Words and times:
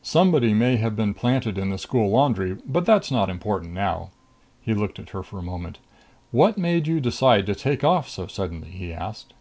Somebody 0.00 0.54
may 0.54 0.76
have 0.78 0.96
been 0.96 1.12
planted 1.12 1.58
in 1.58 1.68
the 1.68 1.76
school 1.76 2.08
laundry, 2.08 2.56
but 2.64 2.86
that's 2.86 3.10
not 3.10 3.28
important 3.28 3.74
now." 3.74 4.12
He 4.62 4.72
looked 4.72 4.98
at 4.98 5.10
her 5.10 5.22
for 5.22 5.38
a 5.38 5.42
moment. 5.42 5.78
"What 6.30 6.56
made 6.56 6.86
you 6.86 7.00
decide 7.00 7.44
to 7.44 7.54
take 7.54 7.84
off 7.84 8.08
so 8.08 8.26
suddenly?" 8.26 8.70
he 8.70 8.94
asked. 8.94 9.34